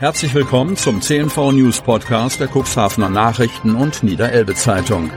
Herzlich 0.00 0.32
willkommen 0.32 0.78
zum 0.78 1.02
CNV 1.02 1.52
News 1.52 1.82
Podcast 1.82 2.40
der 2.40 2.48
Cuxhavener 2.48 3.10
Nachrichten 3.10 3.74
und 3.74 4.02
Niederelbe 4.02 4.54
Zeitung. 4.54 5.10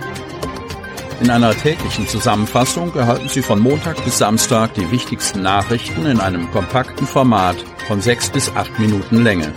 In 1.21 1.29
einer 1.29 1.56
täglichen 1.56 2.06
Zusammenfassung 2.06 2.93
erhalten 2.93 3.30
Sie 3.30 3.42
von 3.42 3.61
Montag 3.61 4.04
bis 4.04 4.17
Samstag 4.17 4.74
die 4.74 4.92
wichtigsten 4.92 5.42
Nachrichten 5.42 6.06
in 6.06 6.19
einem 6.19 6.51
kompakten 6.51 7.08
Format 7.08 7.56
von 7.88 8.02
sechs 8.02 8.30
bis 8.30 8.50
acht 8.57 8.77
Minuten 8.77 9.23
Länge. 9.23 9.54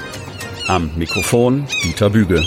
Am 0.69 0.93
Mikrofon 0.97 1.67
Dieter 1.83 2.11
Bügel. 2.11 2.47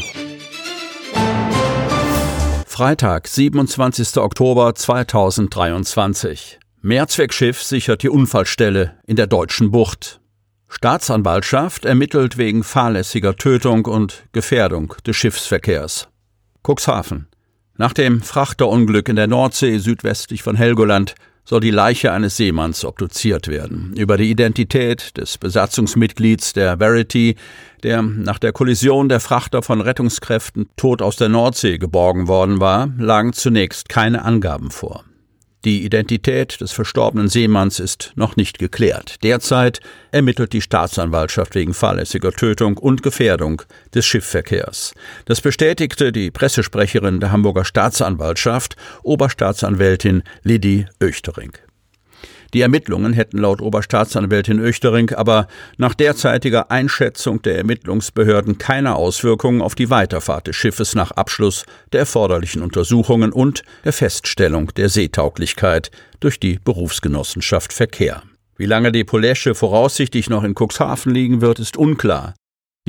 Freitag, 2.65 3.27
27. 3.27 4.15
Oktober 4.19 4.73
2023. 4.73 6.59
Mehrzweckschiff 6.81 7.61
sichert 7.61 8.03
die 8.03 8.09
Unfallstelle 8.09 8.97
in 9.05 9.17
der 9.17 9.27
deutschen 9.27 9.69
Bucht. 9.69 10.18
Staatsanwaltschaft 10.69 11.83
ermittelt 11.83 12.37
wegen 12.37 12.63
fahrlässiger 12.63 13.35
Tötung 13.35 13.85
und 13.85 14.23
Gefährdung 14.31 14.93
des 15.05 15.15
Schiffsverkehrs. 15.15 16.07
Cuxhaven. 16.63 17.27
Nach 17.75 17.93
dem 17.93 18.21
Frachterunglück 18.21 19.09
in 19.09 19.15
der 19.15 19.27
Nordsee 19.27 19.79
südwestlich 19.79 20.43
von 20.43 20.55
Helgoland 20.55 21.15
soll 21.43 21.61
die 21.61 21.71
Leiche 21.71 22.11
eines 22.11 22.37
Seemanns 22.37 22.85
obduziert 22.85 23.47
werden. 23.47 23.93
Über 23.97 24.17
die 24.17 24.29
Identität 24.29 25.17
des 25.17 25.39
Besatzungsmitglieds 25.39 26.53
der 26.53 26.77
Verity, 26.77 27.35
der 27.81 28.03
nach 28.03 28.37
der 28.37 28.51
Kollision 28.51 29.09
der 29.09 29.19
Frachter 29.19 29.63
von 29.63 29.81
Rettungskräften 29.81 30.69
tot 30.77 31.01
aus 31.01 31.15
der 31.15 31.29
Nordsee 31.29 31.79
geborgen 31.79 32.27
worden 32.27 32.59
war, 32.59 32.89
lagen 32.99 33.33
zunächst 33.33 33.89
keine 33.89 34.23
Angaben 34.23 34.69
vor. 34.69 35.03
Die 35.65 35.83
Identität 35.83 36.61
des 36.61 36.71
verstorbenen 36.71 37.27
Seemanns 37.27 37.81
ist 37.81 38.13
noch 38.15 38.37
nicht 38.37 38.59
geklärt. 38.59 39.23
Derzeit 39.23 39.81
ermittelt 40.11 40.53
die 40.53 40.61
Staatsanwaltschaft 40.61 41.53
wegen 41.53 41.73
fahrlässiger 41.73 42.31
Tötung 42.31 42.77
und 42.77 43.03
Gefährdung 43.03 43.61
des 43.93 44.05
Schiffverkehrs. 44.05 44.93
Das 45.25 45.41
bestätigte 45.41 46.13
die 46.13 46.31
Pressesprecherin 46.31 47.19
der 47.19 47.33
Hamburger 47.33 47.65
Staatsanwaltschaft, 47.65 48.77
Oberstaatsanwältin 49.03 50.23
Lidi 50.43 50.85
Oechtering. 51.01 51.51
Die 52.53 52.61
Ermittlungen 52.61 53.13
hätten 53.13 53.37
laut 53.37 53.61
Oberstaatsanwältin 53.61 54.59
Oechtering 54.59 55.11
aber 55.11 55.47
nach 55.77 55.93
derzeitiger 55.93 56.71
Einschätzung 56.71 57.41
der 57.41 57.57
Ermittlungsbehörden 57.57 58.57
keine 58.57 58.95
Auswirkungen 58.95 59.61
auf 59.61 59.75
die 59.75 59.89
Weiterfahrt 59.89 60.47
des 60.47 60.55
Schiffes 60.55 60.95
nach 60.95 61.11
Abschluss 61.11 61.65
der 61.93 62.01
erforderlichen 62.01 62.61
Untersuchungen 62.61 63.31
und 63.31 63.63
der 63.85 63.93
Feststellung 63.93 64.73
der 64.75 64.89
Seetauglichkeit 64.89 65.91
durch 66.19 66.39
die 66.39 66.59
Berufsgenossenschaft 66.63 67.71
Verkehr. 67.71 68.23
Wie 68.57 68.65
lange 68.65 68.91
die 68.91 69.03
Polesche 69.03 69.55
voraussichtlich 69.55 70.29
noch 70.29 70.43
in 70.43 70.53
Cuxhaven 70.53 71.13
liegen 71.13 71.41
wird, 71.41 71.59
ist 71.59 71.77
unklar. 71.77 72.33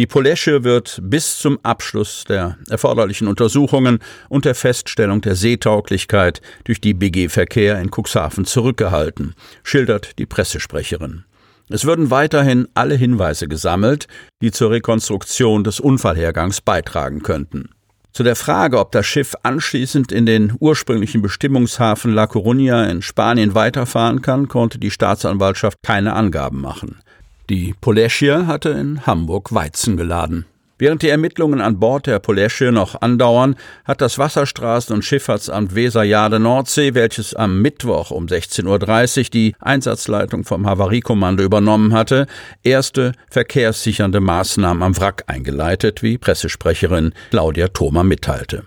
Die 0.00 0.06
Polesche 0.06 0.64
wird 0.64 0.98
bis 1.02 1.36
zum 1.36 1.58
Abschluss 1.62 2.24
der 2.26 2.56
erforderlichen 2.70 3.28
Untersuchungen 3.28 3.98
und 4.30 4.46
der 4.46 4.54
Feststellung 4.54 5.20
der 5.20 5.34
Seetauglichkeit 5.34 6.40
durch 6.64 6.80
die 6.80 6.94
BG 6.94 7.28
Verkehr 7.28 7.78
in 7.78 7.90
Cuxhaven 7.90 8.46
zurückgehalten, 8.46 9.34
schildert 9.62 10.18
die 10.18 10.24
Pressesprecherin. 10.24 11.24
Es 11.68 11.84
würden 11.84 12.10
weiterhin 12.10 12.66
alle 12.72 12.94
Hinweise 12.94 13.46
gesammelt, 13.46 14.08
die 14.40 14.52
zur 14.52 14.70
Rekonstruktion 14.70 15.64
des 15.64 15.80
Unfallhergangs 15.80 16.62
beitragen 16.62 17.22
könnten. 17.22 17.68
Zu 18.14 18.22
der 18.22 18.36
Frage, 18.36 18.78
ob 18.78 18.92
das 18.92 19.04
Schiff 19.04 19.34
anschließend 19.42 20.12
in 20.12 20.24
den 20.24 20.54
ursprünglichen 20.58 21.20
Bestimmungshafen 21.20 22.14
La 22.14 22.24
Coruña 22.24 22.90
in 22.90 23.02
Spanien 23.02 23.54
weiterfahren 23.54 24.22
kann, 24.22 24.48
konnte 24.48 24.78
die 24.78 24.90
Staatsanwaltschaft 24.90 25.82
keine 25.82 26.14
Angaben 26.14 26.62
machen. 26.62 27.02
Die 27.50 27.74
Polesche 27.80 28.46
hatte 28.46 28.68
in 28.68 29.04
Hamburg 29.06 29.52
Weizen 29.52 29.96
geladen. 29.96 30.46
Während 30.78 31.02
die 31.02 31.08
Ermittlungen 31.08 31.60
an 31.60 31.80
Bord 31.80 32.06
der 32.06 32.20
Polesche 32.20 32.70
noch 32.70 33.02
andauern, 33.02 33.56
hat 33.84 34.00
das 34.00 34.18
Wasserstraßen- 34.18 34.92
und 34.92 35.04
Schifffahrtsamt 35.04 35.74
Weser-Jade 35.74 36.38
Nordsee, 36.38 36.94
welches 36.94 37.34
am 37.34 37.60
Mittwoch 37.60 38.12
um 38.12 38.27
16.30 38.27 39.18
Uhr 39.18 39.30
die 39.30 39.56
Einsatzleitung 39.58 40.44
vom 40.44 40.64
Havariekommando 40.64 41.42
übernommen 41.42 41.92
hatte, 41.92 42.28
erste 42.62 43.14
verkehrssichernde 43.28 44.20
Maßnahmen 44.20 44.84
am 44.84 44.96
Wrack 44.96 45.24
eingeleitet, 45.27 46.05
wie 46.05 46.18
Pressesprecherin 46.18 47.14
Claudia 47.30 47.66
Thoma 47.66 48.05
mitteilte. 48.05 48.62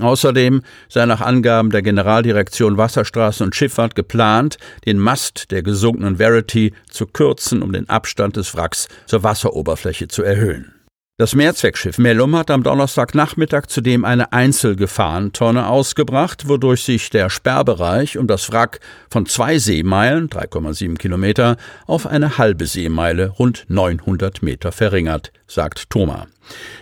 Außerdem 0.00 0.62
sei 0.88 1.06
nach 1.06 1.20
Angaben 1.20 1.70
der 1.70 1.82
Generaldirektion 1.82 2.76
Wasserstraßen 2.76 3.44
und 3.44 3.56
Schifffahrt 3.56 3.94
geplant, 3.94 4.58
den 4.86 4.98
Mast 4.98 5.50
der 5.50 5.62
gesunkenen 5.62 6.16
Verity 6.16 6.72
zu 6.88 7.06
kürzen, 7.06 7.62
um 7.62 7.72
den 7.72 7.88
Abstand 7.88 8.36
des 8.36 8.54
Wracks 8.54 8.88
zur 9.06 9.22
Wasseroberfläche 9.22 10.08
zu 10.08 10.22
erhöhen. 10.22 10.77
Das 11.20 11.34
Mehrzweckschiff 11.34 11.98
Mellum 11.98 12.36
hat 12.36 12.48
am 12.48 12.62
Donnerstagnachmittag 12.62 13.66
zudem 13.66 14.04
eine 14.04 14.32
Einzelgefahrentonne 14.32 15.66
ausgebracht, 15.66 16.46
wodurch 16.46 16.84
sich 16.84 17.10
der 17.10 17.28
Sperrbereich 17.28 18.18
um 18.18 18.28
das 18.28 18.52
Wrack 18.52 18.78
von 19.10 19.26
zwei 19.26 19.58
Seemeilen, 19.58 20.28
3,7 20.28 20.96
Kilometer, 20.96 21.56
auf 21.88 22.06
eine 22.06 22.38
halbe 22.38 22.66
Seemeile, 22.66 23.30
rund 23.30 23.64
900 23.66 24.44
Meter 24.44 24.70
verringert, 24.70 25.32
sagt 25.48 25.90
Thoma. 25.90 26.28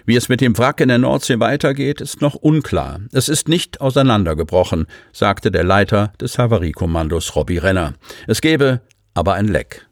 Wie 0.04 0.16
es 0.16 0.28
mit 0.28 0.42
dem 0.42 0.58
Wrack 0.58 0.82
in 0.82 0.88
der 0.88 0.98
Nordsee 0.98 1.40
weitergeht, 1.40 2.02
ist 2.02 2.20
noch 2.20 2.34
unklar. 2.34 3.00
Es 3.12 3.30
ist 3.30 3.48
nicht 3.48 3.80
auseinandergebrochen, 3.80 4.84
sagte 5.14 5.50
der 5.50 5.64
Leiter 5.64 6.12
des 6.20 6.36
Havariekommandos 6.36 7.36
Robby 7.36 7.56
Renner. 7.56 7.94
Es 8.26 8.42
gebe 8.42 8.82
aber 9.14 9.32
ein 9.32 9.48
Leck. 9.48 9.86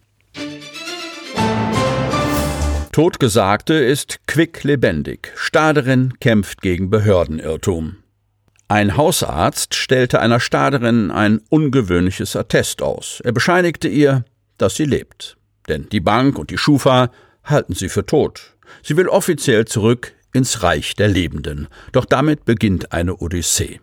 Totgesagte 2.94 3.74
ist 3.74 4.20
quicklebendig. 4.28 5.32
Staderin 5.34 6.14
kämpft 6.20 6.62
gegen 6.62 6.90
Behördenirrtum. 6.90 7.96
Ein 8.68 8.96
Hausarzt 8.96 9.74
stellte 9.74 10.20
einer 10.20 10.38
Staderin 10.38 11.10
ein 11.10 11.40
ungewöhnliches 11.48 12.36
Attest 12.36 12.82
aus. 12.82 13.20
Er 13.24 13.32
bescheinigte 13.32 13.88
ihr, 13.88 14.24
dass 14.58 14.76
sie 14.76 14.84
lebt. 14.84 15.36
Denn 15.68 15.88
die 15.88 15.98
Bank 15.98 16.38
und 16.38 16.50
die 16.50 16.56
Schufa 16.56 17.10
halten 17.42 17.74
sie 17.74 17.88
für 17.88 18.06
tot. 18.06 18.54
Sie 18.84 18.96
will 18.96 19.08
offiziell 19.08 19.64
zurück 19.64 20.12
ins 20.32 20.62
Reich 20.62 20.94
der 20.94 21.08
Lebenden. 21.08 21.66
Doch 21.90 22.04
damit 22.04 22.44
beginnt 22.44 22.92
eine 22.92 23.16
Odyssee. 23.16 23.80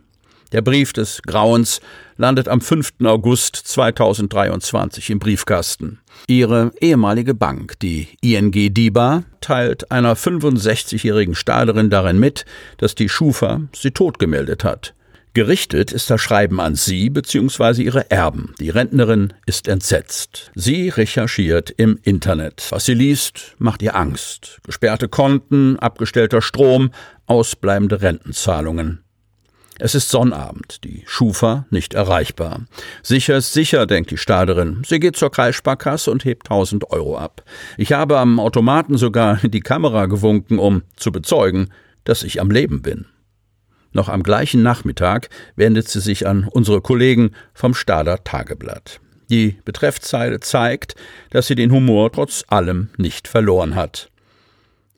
Der 0.51 0.61
Brief 0.61 0.91
des 0.91 1.21
Grauens 1.21 1.79
landet 2.17 2.49
am 2.49 2.59
5. 2.59 2.93
August 3.05 3.55
2023 3.55 5.09
im 5.09 5.19
Briefkasten. 5.19 5.99
Ihre 6.27 6.71
ehemalige 6.81 7.33
Bank, 7.33 7.79
die 7.79 8.09
ING 8.19 8.51
DIBA, 8.51 9.23
teilt 9.39 9.91
einer 9.91 10.17
65-jährigen 10.17 11.35
Stahlerin 11.35 11.89
darin 11.89 12.19
mit, 12.19 12.45
dass 12.77 12.95
die 12.95 13.07
Schufa 13.07 13.61
sie 13.73 13.91
tot 13.91 14.19
gemeldet 14.19 14.65
hat. 14.65 14.93
Gerichtet 15.33 15.93
ist 15.93 16.09
das 16.09 16.19
Schreiben 16.19 16.59
an 16.59 16.75
sie 16.75 17.09
bzw. 17.09 17.83
ihre 17.83 18.11
Erben. 18.11 18.53
Die 18.59 18.69
Rentnerin 18.69 19.31
ist 19.45 19.69
entsetzt. 19.69 20.51
Sie 20.55 20.89
recherchiert 20.89 21.69
im 21.69 21.97
Internet. 22.03 22.67
Was 22.71 22.83
sie 22.83 22.93
liest, 22.93 23.55
macht 23.57 23.81
ihr 23.81 23.95
Angst. 23.95 24.59
Gesperrte 24.65 25.07
Konten, 25.07 25.79
abgestellter 25.79 26.41
Strom, 26.41 26.91
ausbleibende 27.27 28.01
Rentenzahlungen. 28.01 29.05
Es 29.83 29.95
ist 29.95 30.11
Sonnabend, 30.11 30.83
die 30.83 31.03
Schufa 31.07 31.65
nicht 31.71 31.95
erreichbar. 31.95 32.67
Sicher 33.01 33.37
ist 33.37 33.51
sicher, 33.51 33.87
denkt 33.87 34.11
die 34.11 34.17
Staderin. 34.17 34.83
Sie 34.85 34.99
geht 34.99 35.15
zur 35.15 35.31
Kreissparkasse 35.31 36.11
und 36.11 36.23
hebt 36.23 36.51
1000 36.51 36.91
Euro 36.91 37.17
ab. 37.17 37.43
Ich 37.77 37.91
habe 37.91 38.19
am 38.19 38.39
Automaten 38.39 38.99
sogar 38.99 39.37
die 39.43 39.61
Kamera 39.61 40.05
gewunken, 40.05 40.59
um 40.59 40.83
zu 40.97 41.11
bezeugen, 41.11 41.69
dass 42.03 42.21
ich 42.21 42.39
am 42.39 42.51
Leben 42.51 42.83
bin. 42.83 43.07
Noch 43.91 44.07
am 44.07 44.21
gleichen 44.21 44.61
Nachmittag 44.61 45.29
wendet 45.55 45.87
sie 45.87 45.99
sich 45.99 46.27
an 46.27 46.47
unsere 46.47 46.81
Kollegen 46.81 47.31
vom 47.55 47.73
Stader 47.73 48.23
Tageblatt. 48.23 48.99
Die 49.31 49.57
Betreffzeile 49.65 50.41
zeigt, 50.41 50.93
dass 51.31 51.47
sie 51.47 51.55
den 51.55 51.71
Humor 51.71 52.11
trotz 52.11 52.43
allem 52.49 52.89
nicht 52.97 53.27
verloren 53.27 53.73
hat. 53.73 54.11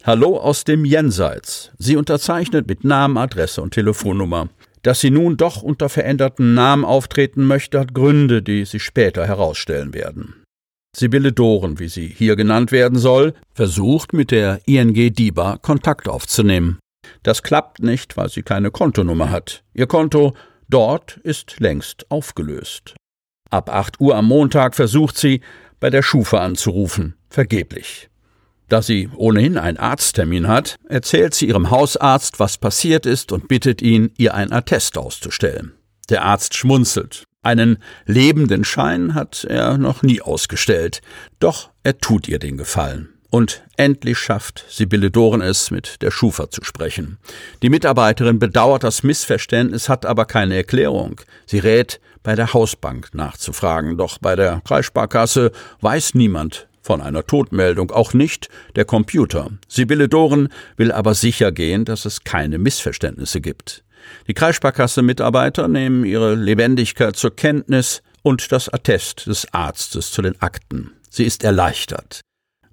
Hallo 0.04 0.38
aus 0.38 0.66
dem 0.66 0.84
Jenseits. 0.84 1.72
Sie 1.78 1.96
unterzeichnet 1.96 2.68
mit 2.68 2.84
Namen, 2.84 3.18
Adresse 3.18 3.62
und 3.62 3.74
Telefonnummer. 3.74 4.50
Dass 4.84 5.00
sie 5.00 5.12
nun 5.12 5.38
doch 5.38 5.64
unter 5.64 5.90
veränderten 5.90 6.54
Namen 6.54 6.86
auftreten 6.86 7.46
möchte, 7.48 7.80
hat 7.80 7.94
Gründe, 7.94 8.44
die 8.44 8.66
sich 8.66 8.84
später 8.84 9.26
herausstellen 9.26 9.94
werden. 9.94 10.44
Sibylle 10.96 11.32
Doren, 11.32 11.80
wie 11.80 11.88
sie 11.88 12.08
hier 12.08 12.36
genannt 12.36 12.72
werden 12.72 13.00
soll, 13.00 13.34
versucht 13.54 14.14
mit 14.14 14.30
der 14.30 14.60
ING 14.68 14.94
DIBA 14.94 15.58
Kontakt 15.58 16.08
aufzunehmen. 16.08 16.78
Das 17.24 17.42
klappt 17.42 17.82
nicht, 17.82 18.16
weil 18.18 18.30
sie 18.30 18.44
keine 18.44 18.70
Kontonummer 18.70 19.32
hat. 19.32 19.64
Ihr 19.74 19.88
Konto 19.88 20.36
dort 20.70 21.18
ist 21.24 21.60
längst 21.60 22.12
aufgelöst. 22.12 22.96
Ab 23.50 23.70
8 23.70 24.00
Uhr 24.00 24.16
am 24.16 24.28
Montag 24.28 24.76
versucht 24.76 25.18
sie, 25.18 25.42
bei 25.80 25.90
der 25.90 26.02
Schufa 26.02 26.40
anzurufen. 26.40 27.16
Vergeblich. 27.30 28.10
Da 28.70 28.82
sie 28.82 29.10
ohnehin 29.16 29.58
einen 29.58 29.78
Arzttermin 29.78 30.48
hat, 30.48 30.78
erzählt 30.88 31.34
sie 31.34 31.48
ihrem 31.48 31.70
Hausarzt, 31.70 32.40
was 32.40 32.58
passiert 32.58 33.06
ist 33.06 33.32
und 33.32 33.48
bittet 33.48 33.82
ihn, 33.82 34.12
ihr 34.18 34.34
ein 34.34 34.52
Attest 34.52 34.98
auszustellen. 34.98 35.74
Der 36.10 36.24
Arzt 36.24 36.56
schmunzelt. 36.56 37.26
Einen 37.42 37.78
lebenden 38.06 38.64
Schein 38.64 39.14
hat 39.16 39.44
er 39.44 39.78
noch 39.78 40.02
nie 40.02 40.22
ausgestellt, 40.22 41.02
doch 41.40 41.72
er 41.84 41.98
tut 41.98 42.28
ihr 42.28 42.40
den 42.40 42.58
Gefallen. 42.58 43.10
Und 43.30 43.64
endlich 43.78 44.20
schafft 44.20 44.64
Sibylle 44.70 45.10
Doren 45.10 45.42
es, 45.42 45.72
mit 45.72 46.02
der 46.04 46.12
Schufa 46.12 46.52
zu 46.52 46.64
sprechen. 46.64 47.18
Die 47.64 47.70
Mitarbeiterin 47.70 48.38
bedauert 48.38 48.84
das 48.84 49.02
Missverständnis, 49.02 49.90
hat 49.90 50.06
aber 50.06 50.26
keine 50.26 50.56
Erklärung. 50.56 51.20
Sie 51.48 51.58
rät, 51.58 52.00
bei 52.22 52.36
der 52.36 52.54
Hausbank 52.54 53.10
nachzufragen. 53.14 53.98
Doch 53.98 54.18
bei 54.20 54.36
der 54.36 54.62
Kreissparkasse 54.64 55.52
weiß 55.82 56.14
niemand 56.14 56.68
von 56.84 57.02
einer 57.02 57.26
Todmeldung, 57.26 57.90
auch 57.92 58.14
nicht 58.14 58.50
der 58.76 58.86
Computer. 58.86 59.50
Sibylle 59.68 60.10
Doren 60.10 60.50
will 60.78 60.92
aber 60.92 61.16
sicher 61.16 61.52
gehen, 61.52 61.86
dass 61.86 62.06
es 62.06 62.24
keine 62.24 62.60
Missverständnisse 62.60 63.42
gibt. 63.42 63.84
Die 64.28 64.34
Kreissparkasse-Mitarbeiter 64.34 65.68
nehmen 65.68 66.04
ihre 66.04 66.36
Lebendigkeit 66.36 67.16
zur 67.16 67.36
Kenntnis 67.36 68.04
und 68.22 68.52
das 68.52 68.70
Attest 68.70 69.28
des 69.28 69.52
Arztes 69.54 70.12
zu 70.12 70.22
den 70.22 70.40
Akten. 70.42 70.92
Sie 71.10 71.24
ist 71.24 71.44
erleichtert. 71.44 72.22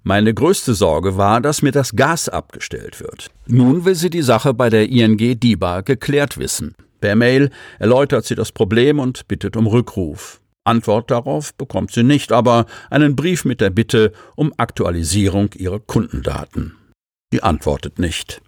Meine 0.03 0.33
größte 0.33 0.73
Sorge 0.73 1.15
war, 1.15 1.41
dass 1.41 1.61
mir 1.61 1.71
das 1.71 1.95
Gas 1.95 2.27
abgestellt 2.27 2.99
wird. 2.99 3.29
Nun 3.45 3.85
will 3.85 3.95
sie 3.95 4.09
die 4.09 4.23
Sache 4.23 4.53
bei 4.53 4.69
der 4.69 4.89
ING 4.89 5.17
DIBA 5.17 5.81
geklärt 5.81 6.37
wissen. 6.39 6.73
Per 7.01 7.15
Mail 7.15 7.51
erläutert 7.77 8.25
sie 8.25 8.35
das 8.35 8.51
Problem 8.51 8.99
und 8.99 9.27
bittet 9.27 9.55
um 9.55 9.67
Rückruf. 9.67 10.40
Antwort 10.63 11.09
darauf 11.09 11.53
bekommt 11.55 11.91
sie 11.91 12.03
nicht, 12.03 12.31
aber 12.31 12.65
einen 12.89 13.15
Brief 13.15 13.45
mit 13.45 13.61
der 13.61 13.69
Bitte 13.69 14.13
um 14.35 14.53
Aktualisierung 14.57 15.49
ihrer 15.55 15.79
Kundendaten. 15.79 16.77
Sie 17.31 17.41
antwortet 17.41 17.97
nicht. 17.97 18.41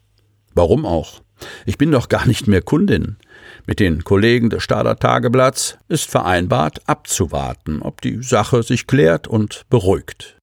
Warum 0.54 0.86
auch? 0.86 1.22
Ich 1.66 1.78
bin 1.78 1.92
doch 1.92 2.10
gar 2.10 2.28
nicht 2.28 2.48
mehr 2.48 2.62
Kundin. 2.62 3.18
Mit 3.66 3.80
den 3.80 4.04
Kollegen 4.04 4.50
des 4.50 4.64
Stader 4.64 4.98
Tageblatts 4.98 5.78
ist 5.88 6.10
vereinbart, 6.10 6.82
abzuwarten, 6.88 7.82
ob 7.82 8.02
die 8.02 8.22
Sache 8.22 8.64
sich 8.64 8.88
klärt 8.88 9.28
und 9.28 9.64
beruhigt. 9.70 10.38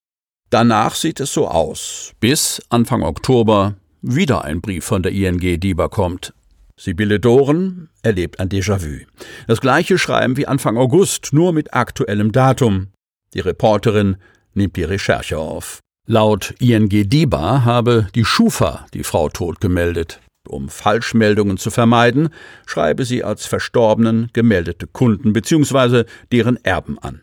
Danach 0.51 0.97
sieht 0.97 1.21
es 1.21 1.33
so 1.33 1.47
aus, 1.47 2.13
bis 2.19 2.61
Anfang 2.71 3.03
Oktober 3.03 3.77
wieder 4.03 4.45
ein 4.45 4.61
Brief 4.61 4.85
von 4.85 5.03
der 5.03 5.13
ING 5.13 5.39
DIBA 5.39 5.89
kommt. 5.89 6.35
Sibylle 6.81 7.21
Doren 7.21 7.91
erlebt 8.03 8.41
ein 8.41 8.49
Déjà-vu. 8.49 9.05
Das 9.47 9.61
gleiche 9.61 9.99
Schreiben 9.99 10.39
wie 10.39 10.47
Anfang 10.47 10.79
August, 10.79 11.35
nur 11.35 11.53
mit 11.53 11.75
aktuellem 11.75 12.33
Datum. 12.33 12.89
Die 13.35 13.41
Reporterin 13.41 14.17
nimmt 14.55 14.77
die 14.77 14.85
Recherche 14.85 15.37
auf. 15.37 15.81
Laut 16.09 16.55
ING 16.59 16.89
DIBA 16.89 17.67
habe 17.67 18.09
die 18.15 18.25
Schufa 18.25 18.87
die 18.95 19.05
Frau 19.05 19.29
tot 19.29 19.61
gemeldet. 19.61 20.21
Um 20.49 20.71
Falschmeldungen 20.71 21.59
zu 21.59 21.71
vermeiden, 21.71 22.31
schreibe 22.65 23.05
sie 23.05 23.23
als 23.23 23.45
Verstorbenen 23.45 24.31
gemeldete 24.33 24.87
Kunden 24.87 25.35
bzw. 25.35 26.05
deren 26.33 26.65
Erben 26.65 26.99
an. 26.99 27.21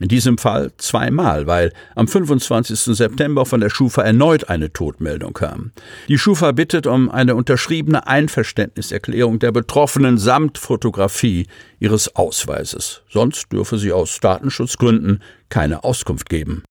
In 0.00 0.08
diesem 0.08 0.38
Fall 0.38 0.72
zweimal, 0.78 1.46
weil 1.46 1.72
am 1.94 2.08
25. 2.08 2.96
September 2.96 3.44
von 3.44 3.60
der 3.60 3.68
Schufa 3.68 4.00
erneut 4.00 4.48
eine 4.48 4.72
Todmeldung 4.72 5.34
kam. 5.34 5.72
Die 6.08 6.16
Schufa 6.16 6.52
bittet 6.52 6.86
um 6.86 7.10
eine 7.10 7.34
unterschriebene 7.34 8.06
Einverständniserklärung 8.06 9.38
der 9.38 9.52
Betroffenen 9.52 10.16
samt 10.16 10.56
Fotografie 10.56 11.46
ihres 11.80 12.16
Ausweises. 12.16 13.02
Sonst 13.10 13.52
dürfe 13.52 13.76
sie 13.76 13.92
aus 13.92 14.18
Datenschutzgründen 14.20 15.22
keine 15.50 15.84
Auskunft 15.84 16.30
geben. 16.30 16.64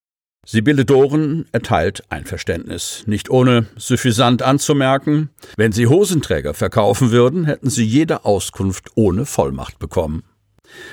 Sibylle 0.43 0.83
Doren 0.83 1.45
erteilt 1.51 2.01
Einverständnis, 2.09 3.03
nicht 3.05 3.29
ohne 3.29 3.67
suffisant 3.75 4.41
anzumerken, 4.41 5.29
wenn 5.55 5.71
sie 5.71 5.85
Hosenträger 5.85 6.55
verkaufen 6.55 7.11
würden, 7.11 7.45
hätten 7.45 7.69
sie 7.69 7.85
jede 7.85 8.25
Auskunft 8.25 8.89
ohne 8.95 9.27
Vollmacht 9.27 9.77
bekommen. 9.77 10.23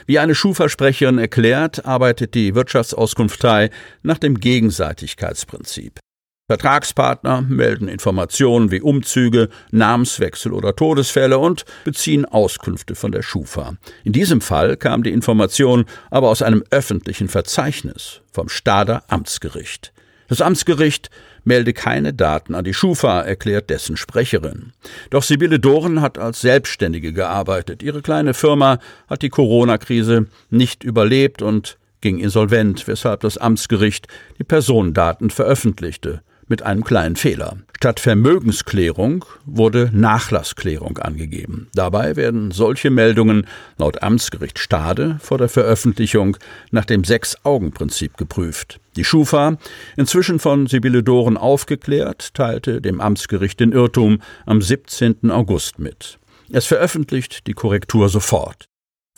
Wie 0.07 0.19
eine 0.19 0.35
Schuhversprecherin 0.35 1.19
erklärt, 1.19 1.85
arbeitet 1.85 2.35
die 2.35 2.55
Wirtschaftsauskunftei 2.55 3.71
nach 4.03 4.19
dem 4.19 4.41
Gegenseitigkeitsprinzip. 4.41 6.01
Vertragspartner 6.49 7.43
melden 7.43 7.89
Informationen 7.89 8.71
wie 8.71 8.81
Umzüge, 8.81 9.49
Namenswechsel 9.73 10.53
oder 10.53 10.77
Todesfälle 10.77 11.39
und 11.39 11.65
beziehen 11.83 12.25
Auskünfte 12.25 12.95
von 12.95 13.11
der 13.11 13.23
Schufa. 13.23 13.75
In 14.05 14.13
diesem 14.13 14.41
Fall 14.41 14.77
kam 14.77 15.03
die 15.03 15.11
Information 15.11 15.87
aber 16.09 16.29
aus 16.29 16.43
einem 16.43 16.63
öffentlichen 16.71 17.29
Verzeichnis 17.29 18.21
vom 18.33 18.49
Stader 18.49 19.03
Amtsgericht. 19.09 19.93
Das 20.29 20.41
Amtsgericht 20.41 21.11
melde 21.47 21.73
keine 21.73 22.13
Daten 22.13 22.55
an 22.55 22.65
die 22.65 22.75
Schufa, 22.75 23.23
erklärt 23.23 23.71
dessen 23.71 23.97
Sprecherin. 23.97 24.73
Doch 25.11 25.23
Sibylle 25.23 25.59
Doren 25.59 26.03
hat 26.03 26.19
als 26.19 26.41
Selbstständige 26.41 27.13
gearbeitet. 27.13 27.83
Ihre 27.83 28.03
kleine 28.03 28.35
Firma 28.35 28.79
hat 29.09 29.23
die 29.23 29.31
Corona-Krise 29.31 30.27
nicht 30.51 30.85
überlebt 30.85 31.41
und 31.41 31.79
ging 32.01 32.19
insolvent, 32.19 32.87
weshalb 32.87 33.21
das 33.21 33.39
Amtsgericht 33.39 34.09
die 34.39 34.45
Personendaten 34.45 35.31
veröffentlichte 35.31 36.23
mit 36.49 36.63
einem 36.63 36.85
kleinen 36.85 37.17
Fehler. 37.17 37.57
Statt 37.77 38.01
Vermögensklärung 38.01 39.25
wurde 39.45 39.91
Nachlassklärung 39.93 40.99
angegeben. 40.99 41.69
Dabei 41.75 42.17
werden 42.17 42.51
solche 42.51 42.91
Meldungen 42.91 43.47
laut 43.79 44.03
Amtsgericht 44.03 44.59
Stade 44.59 45.19
vor 45.21 45.39
der 45.39 45.49
Veröffentlichung 45.49 46.37
nach 46.71 46.85
dem 46.85 47.05
Sechs-Augen-Prinzip 47.05 48.17
geprüft. 48.17 48.81
Die 48.97 49.05
Schufa, 49.05 49.59
inzwischen 49.97 50.39
von 50.39 50.67
Sibylle 50.67 51.03
Doren 51.03 51.37
aufgeklärt, 51.37 52.35
teilte 52.35 52.81
dem 52.81 53.01
Amtsgericht 53.01 53.61
den 53.61 53.73
Irrtum 53.73 54.21
am 54.47 54.63
17. 54.63 55.31
August 55.31 55.79
mit. 55.79 56.19
Es 56.51 56.67
veröffentlicht 56.67 57.47
die 57.47 57.53
Korrektur 57.53 58.09
sofort. 58.09 58.67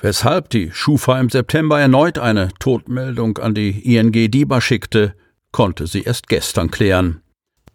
Weshalb 0.01 0.51
die 0.51 0.71
Schufa 0.73 1.19
im 1.21 1.29
September 1.29 1.81
erneut 1.81 2.19
eine 2.19 2.51
Todmeldung 2.61 3.39
an 3.39 3.55
die 3.55 3.95
ING 3.97 4.13
DIBA 4.13 4.61
schickte, 4.61 5.15
konnte 5.53 5.87
sie 5.87 6.03
erst 6.03 6.29
gestern 6.29 6.71
klären. 6.71 7.23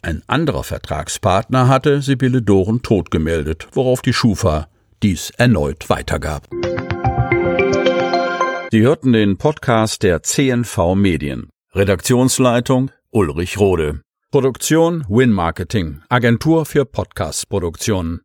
Ein 0.01 0.21
anderer 0.27 0.63
Vertragspartner 0.63 1.67
hatte 1.67 2.01
Sibylle 2.01 2.41
Doren 2.41 2.81
tot 2.81 3.11
gemeldet, 3.11 3.67
worauf 3.71 4.01
die 4.01 4.13
Schufa 4.13 4.67
dies 5.01 5.29
erneut 5.31 5.89
weitergab. 5.89 6.47
Sie 8.71 8.81
hörten 8.81 9.13
den 9.13 9.37
Podcast 9.37 10.03
der 10.03 10.23
CNV 10.23 10.95
Medien. 10.95 11.49
Redaktionsleitung 11.73 12.91
Ulrich 13.11 13.59
Rode. 13.59 14.01
Produktion 14.31 15.05
Win 15.09 15.31
Marketing, 15.31 16.01
Agentur 16.09 16.65
für 16.65 16.85
Podcast-Produktionen. 16.85 18.21